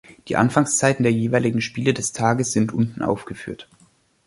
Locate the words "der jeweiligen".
1.03-1.61